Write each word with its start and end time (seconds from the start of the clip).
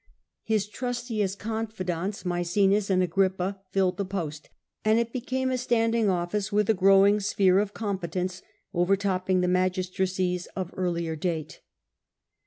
His 0.41 0.67
trustiest 0.67 1.37
confidants, 1.37 2.25
Maecenas 2.25 2.89
and 2.89 3.03
Agrippa, 3.03 3.59
filled 3.69 3.97
the 3.97 4.03
post, 4.05 4.49
and 4.83 4.97
it 4.97 5.13
became 5.13 5.51
a 5.51 5.59
standing 5.59 6.09
office, 6.09 6.51
with 6.51 6.71
a 6.71 6.73
growing 6.73 7.19
sphere 7.19 7.59
of 7.59 7.75
competence, 7.75 8.41
overtopping 8.73 9.41
the 9.41 9.47
magistracies 9.47 10.47
of 10.55 10.71
earlier 10.75 11.15
date. 11.15 11.61